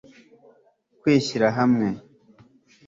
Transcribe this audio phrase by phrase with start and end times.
[0.99, 1.87] kwishyira hamwe